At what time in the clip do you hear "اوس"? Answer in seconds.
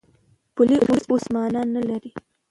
1.11-1.23